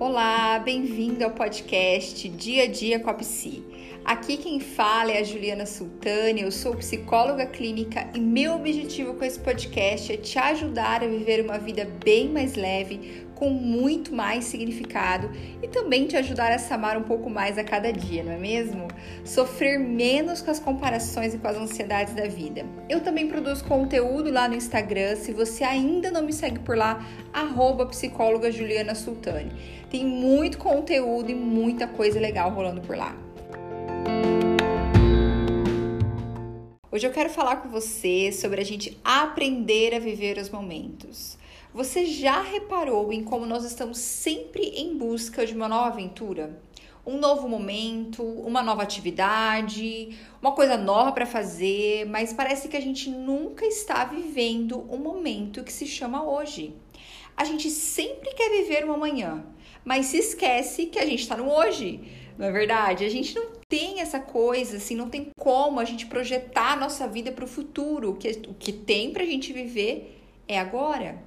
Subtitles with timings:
[0.00, 3.62] Olá, bem-vindo ao podcast Dia a Dia com a Psi.
[4.04, 9.24] Aqui quem fala é a Juliana Sultani, eu sou psicóloga clínica e meu objetivo com
[9.24, 14.46] esse podcast é te ajudar a viver uma vida bem mais leve, com muito mais
[14.46, 15.30] significado
[15.62, 18.38] e também te ajudar a se amar um pouco mais a cada dia, não é
[18.38, 18.88] mesmo?
[19.24, 22.64] Sofrer menos com as comparações e com as ansiedades da vida.
[22.88, 27.06] Eu também produzo conteúdo lá no Instagram, se você ainda não me segue por lá,
[27.32, 29.52] arroba psicóloga Juliana Sultani.
[29.90, 33.14] Tem muito conteúdo e muita coisa legal rolando por lá.
[36.92, 41.38] Hoje eu quero falar com você sobre a gente aprender a viver os momentos.
[41.72, 46.60] Você já reparou em como nós estamos sempre em busca de uma nova aventura?
[47.06, 52.82] Um novo momento, uma nova atividade, uma coisa nova para fazer, mas parece que a
[52.82, 56.74] gente nunca está vivendo o um momento que se chama hoje.
[57.36, 59.44] A gente sempre quer viver uma manhã,
[59.84, 62.00] mas se esquece que a gente está no hoje,
[62.36, 63.04] não é verdade?
[63.04, 67.06] A gente não tem essa coisa, assim, não tem como a gente projetar a nossa
[67.06, 68.10] vida para o futuro.
[68.10, 71.22] O que tem para a gente viver é agora.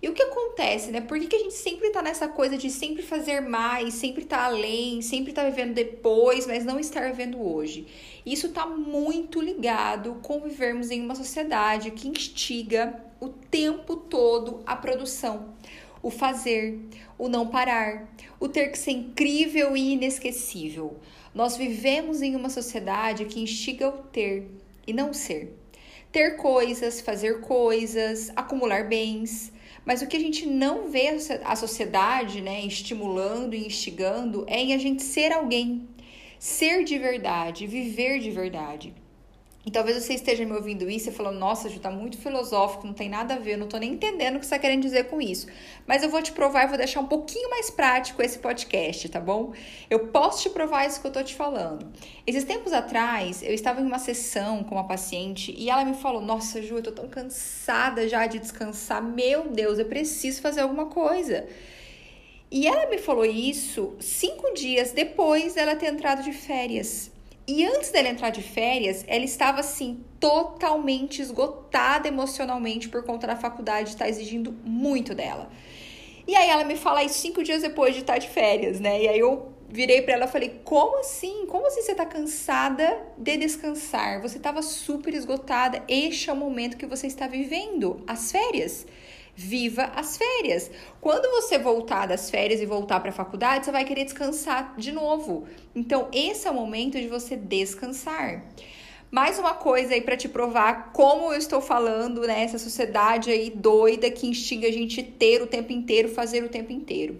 [0.00, 1.00] E o que acontece, né?
[1.00, 4.44] Por que, que a gente sempre tá nessa coisa de sempre fazer mais, sempre tá
[4.44, 7.88] além, sempre tá vivendo depois, mas não estar vivendo hoje?
[8.24, 14.76] Isso tá muito ligado com vivermos em uma sociedade que instiga o tempo todo a
[14.76, 15.54] produção,
[16.00, 16.80] o fazer,
[17.18, 18.08] o não parar,
[18.38, 20.96] o ter que ser incrível e inesquecível.
[21.34, 24.50] Nós vivemos em uma sociedade que instiga o ter
[24.86, 25.56] e não ser.
[26.10, 29.50] Ter coisas, fazer coisas, acumular bens,
[29.84, 34.74] mas o que a gente não vê a sociedade né, estimulando e instigando é em
[34.74, 35.88] a gente ser alguém,
[36.38, 38.92] ser de verdade, viver de verdade.
[39.64, 42.92] E talvez você esteja me ouvindo isso e falando, nossa, Ju, tá muito filosófico, não
[42.92, 45.04] tem nada a ver, eu não tô nem entendendo o que você tá querendo dizer
[45.04, 45.46] com isso.
[45.86, 49.20] Mas eu vou te provar e vou deixar um pouquinho mais prático esse podcast, tá
[49.20, 49.52] bom?
[49.88, 51.86] Eu posso te provar isso que eu tô te falando.
[52.26, 56.20] Esses tempos atrás, eu estava em uma sessão com uma paciente e ela me falou,
[56.20, 60.86] nossa, Ju, eu tô tão cansada já de descansar, meu Deus, eu preciso fazer alguma
[60.86, 61.46] coisa.
[62.50, 67.11] E ela me falou isso cinco dias depois dela ter entrado de férias.
[67.46, 73.36] E antes dela entrar de férias, ela estava assim totalmente esgotada emocionalmente por conta da
[73.36, 75.50] faculdade estar exigindo muito dela.
[76.26, 79.02] E aí ela me fala isso cinco dias depois de estar de férias, né?
[79.02, 81.46] E aí eu virei para ela e falei: "Como assim?
[81.46, 84.22] Como assim você tá cansada de descansar?
[84.22, 85.82] Você estava super esgotada.
[85.88, 88.86] Este é o momento que você está vivendo, as férias."
[89.34, 90.70] Viva as férias.
[91.00, 94.92] Quando você voltar das férias e voltar para a faculdade, você vai querer descansar de
[94.92, 95.46] novo.
[95.74, 98.44] Então, esse é o momento de você descansar.
[99.10, 102.48] Mais uma coisa aí para te provar como eu estou falando, né?
[102.48, 107.18] Sociedade aí doida que instiga a gente ter o tempo inteiro, fazer o tempo inteiro.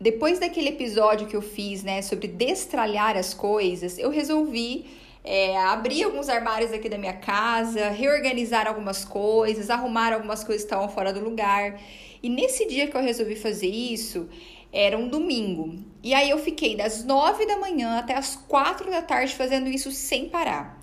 [0.00, 4.86] Depois daquele episódio que eu fiz, né, sobre destralhar as coisas, eu resolvi
[5.24, 10.72] é, abrir alguns armários aqui da minha casa, reorganizar algumas coisas, arrumar algumas coisas que
[10.72, 11.80] estavam fora do lugar.
[12.22, 14.28] E nesse dia que eu resolvi fazer isso,
[14.72, 15.76] era um domingo.
[16.02, 19.92] E aí eu fiquei das nove da manhã até as quatro da tarde fazendo isso
[19.92, 20.80] sem parar.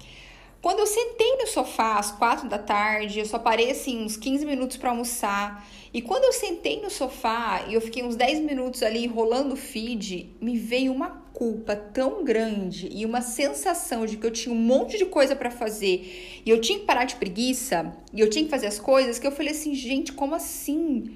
[0.62, 4.46] Quando eu sentei no sofá às quatro da tarde, eu só parei assim uns 15
[4.46, 5.66] minutos para almoçar.
[5.94, 9.58] E quando eu sentei no sofá e eu fiquei uns 10 minutos ali rolando o
[9.58, 14.60] feed, me veio uma culpa tão grande e uma sensação de que eu tinha um
[14.60, 18.44] monte de coisa para fazer e eu tinha que parar de preguiça e eu tinha
[18.44, 21.16] que fazer as coisas que eu falei assim, gente, como assim?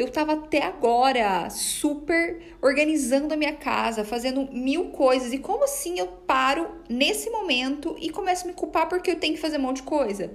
[0.00, 5.30] Eu tava até agora super organizando a minha casa, fazendo mil coisas.
[5.30, 9.34] E como assim eu paro nesse momento e começo a me culpar porque eu tenho
[9.34, 10.32] que fazer um monte de coisa?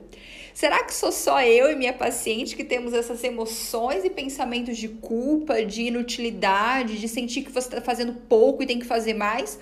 [0.54, 4.88] Será que sou só eu e minha paciente que temos essas emoções e pensamentos de
[4.88, 9.58] culpa, de inutilidade, de sentir que você está fazendo pouco e tem que fazer mais?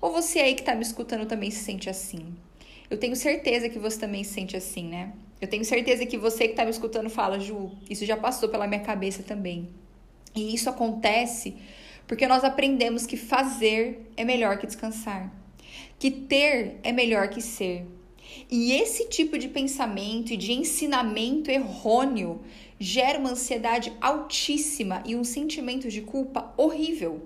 [0.00, 2.32] Ou você aí que está me escutando também se sente assim?
[2.90, 5.12] Eu tenho certeza que você também se sente assim, né?
[5.40, 8.66] Eu tenho certeza que você que está me escutando fala, Ju, isso já passou pela
[8.66, 9.68] minha cabeça também.
[10.34, 11.56] E isso acontece
[12.06, 15.30] porque nós aprendemos que fazer é melhor que descansar,
[15.98, 17.86] que ter é melhor que ser.
[18.50, 22.40] E esse tipo de pensamento e de ensinamento errôneo
[22.80, 27.22] gera uma ansiedade altíssima e um sentimento de culpa horrível.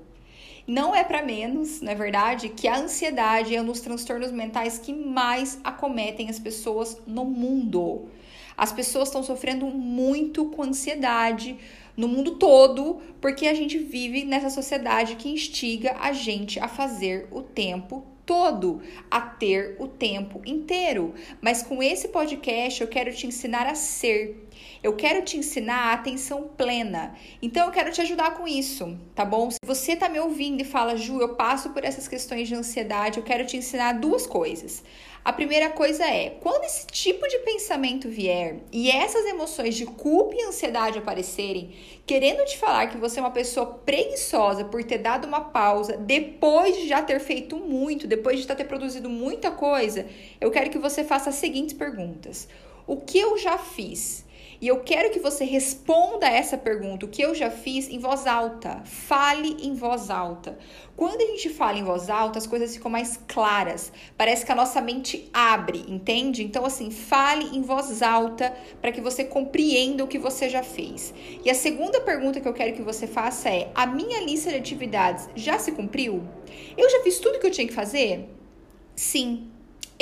[0.66, 4.78] Não é para menos, na é verdade, que a ansiedade é um dos transtornos mentais
[4.78, 8.08] que mais acometem as pessoas no mundo.
[8.56, 11.56] As pessoas estão sofrendo muito com ansiedade
[11.96, 17.26] no mundo todo, porque a gente vive nessa sociedade que instiga a gente a fazer
[17.30, 18.80] o tempo todo,
[19.10, 21.14] a ter o tempo inteiro.
[21.40, 24.48] Mas com esse podcast eu quero te ensinar a ser
[24.82, 27.14] Eu quero te ensinar a atenção plena.
[27.40, 29.50] Então eu quero te ajudar com isso, tá bom?
[29.50, 33.18] Se você tá me ouvindo e fala, Ju, eu passo por essas questões de ansiedade,
[33.18, 34.82] eu quero te ensinar duas coisas.
[35.24, 40.34] A primeira coisa é, quando esse tipo de pensamento vier e essas emoções de culpa
[40.34, 41.72] e ansiedade aparecerem,
[42.04, 46.76] querendo te falar que você é uma pessoa preguiçosa por ter dado uma pausa depois
[46.76, 50.08] de já ter feito muito, depois de já ter produzido muita coisa,
[50.40, 52.48] eu quero que você faça as seguintes perguntas.
[52.84, 54.24] O que eu já fiz?
[54.62, 58.28] E eu quero que você responda essa pergunta, o que eu já fiz, em voz
[58.28, 58.80] alta.
[58.84, 60.56] Fale em voz alta.
[60.96, 63.92] Quando a gente fala em voz alta, as coisas ficam mais claras.
[64.16, 66.44] Parece que a nossa mente abre, entende?
[66.44, 71.12] Então, assim, fale em voz alta para que você compreenda o que você já fez.
[71.44, 74.58] E a segunda pergunta que eu quero que você faça é: a minha lista de
[74.58, 76.22] atividades já se cumpriu?
[76.78, 78.28] Eu já fiz tudo que eu tinha que fazer?
[78.94, 79.51] Sim.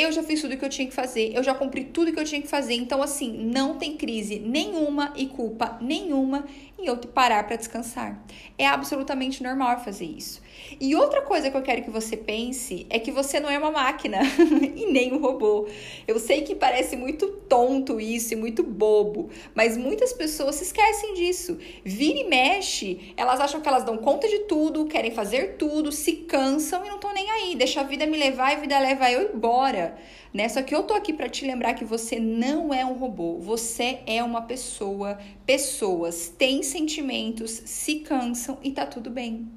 [0.00, 2.24] Eu já fiz tudo que eu tinha que fazer, eu já cumpri tudo que eu
[2.24, 2.72] tinha que fazer.
[2.72, 6.46] Então, assim, não tem crise nenhuma e culpa nenhuma
[6.80, 8.22] em eu parar para descansar.
[8.56, 10.40] É absolutamente normal fazer isso.
[10.80, 13.70] E outra coisa que eu quero que você pense é que você não é uma
[13.70, 14.18] máquina
[14.76, 15.68] e nem um robô.
[16.06, 21.14] Eu sei que parece muito tonto isso e muito bobo, mas muitas pessoas se esquecem
[21.14, 21.58] disso.
[21.84, 26.12] Vira e mexe, elas acham que elas dão conta de tudo, querem fazer tudo, se
[26.12, 27.54] cansam e não estão nem aí.
[27.54, 29.96] Deixa a vida me levar e a vida leva eu embora
[30.32, 30.48] né?
[30.48, 34.00] Só que eu tô aqui para te lembrar que você não é um robô, você
[34.06, 35.18] é uma pessoa.
[35.44, 39.48] Pessoas têm sentimentos, se cansam e tá tudo bem.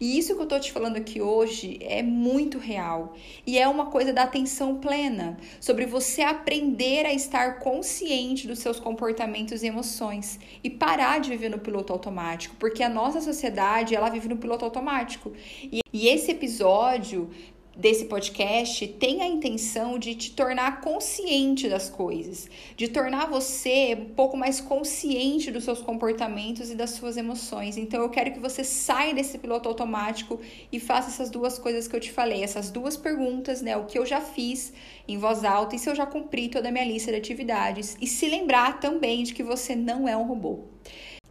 [0.00, 3.86] E isso que eu tô te falando aqui hoje é muito real e é uma
[3.86, 10.38] coisa da atenção plena, sobre você aprender a estar consciente dos seus comportamentos e emoções
[10.62, 14.64] e parar de viver no piloto automático, porque a nossa sociedade, ela vive no piloto
[14.64, 15.32] automático.
[15.64, 17.30] E, e esse episódio
[17.78, 24.12] desse podcast tem a intenção de te tornar consciente das coisas, de tornar você um
[24.14, 27.76] pouco mais consciente dos seus comportamentos e das suas emoções.
[27.76, 30.40] Então eu quero que você saia desse piloto automático
[30.72, 33.76] e faça essas duas coisas que eu te falei, essas duas perguntas, né?
[33.76, 34.72] O que eu já fiz
[35.06, 38.08] em voz alta e se eu já cumpri toda a minha lista de atividades e
[38.08, 40.64] se lembrar também de que você não é um robô.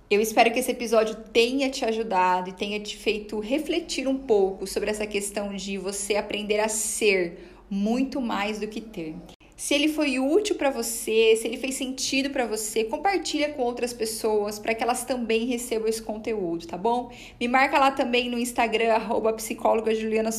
[0.09, 4.65] Eu espero que esse episódio tenha te ajudado e tenha te feito refletir um pouco
[4.65, 7.37] sobre essa questão de você aprender a ser
[7.69, 9.15] muito mais do que ter.
[9.57, 13.91] Se ele foi útil para você, se ele fez sentido para você, compartilha com outras
[13.91, 17.11] pessoas para que elas também recebam esse conteúdo, tá bom?
[17.37, 20.29] Me marca lá também no Instagram arroba psicóloga Juliana.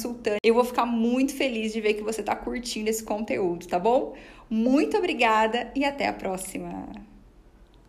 [0.42, 4.14] Eu vou ficar muito feliz de ver que você está curtindo esse conteúdo, tá bom?
[4.48, 7.07] Muito obrigada e até a próxima.